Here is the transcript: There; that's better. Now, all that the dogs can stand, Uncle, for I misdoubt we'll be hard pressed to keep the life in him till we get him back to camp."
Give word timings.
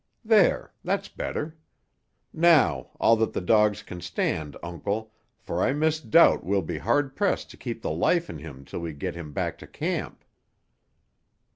There; 0.25 0.73
that's 0.83 1.09
better. 1.09 1.59
Now, 2.33 2.89
all 2.99 3.15
that 3.17 3.33
the 3.33 3.39
dogs 3.39 3.83
can 3.83 4.01
stand, 4.01 4.57
Uncle, 4.63 5.13
for 5.37 5.61
I 5.61 5.73
misdoubt 5.73 6.43
we'll 6.43 6.63
be 6.63 6.79
hard 6.79 7.15
pressed 7.15 7.51
to 7.51 7.57
keep 7.57 7.83
the 7.83 7.91
life 7.91 8.27
in 8.27 8.39
him 8.39 8.65
till 8.65 8.79
we 8.79 8.93
get 8.93 9.13
him 9.13 9.31
back 9.31 9.59
to 9.59 9.67
camp." 9.67 10.25